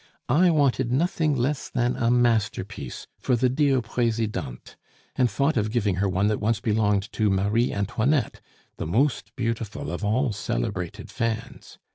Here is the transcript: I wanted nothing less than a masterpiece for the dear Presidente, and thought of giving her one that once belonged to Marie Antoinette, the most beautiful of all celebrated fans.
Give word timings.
I 0.29 0.49
wanted 0.49 0.91
nothing 0.91 1.35
less 1.35 1.69
than 1.69 1.95
a 1.95 2.09
masterpiece 2.09 3.05
for 3.19 3.35
the 3.35 3.49
dear 3.49 3.83
Presidente, 3.83 4.75
and 5.15 5.29
thought 5.29 5.57
of 5.57 5.69
giving 5.69 5.97
her 5.97 6.09
one 6.09 6.25
that 6.25 6.39
once 6.39 6.59
belonged 6.59 7.11
to 7.11 7.29
Marie 7.29 7.71
Antoinette, 7.71 8.41
the 8.77 8.87
most 8.87 9.31
beautiful 9.35 9.91
of 9.91 10.03
all 10.03 10.33
celebrated 10.33 11.11
fans. 11.11 11.77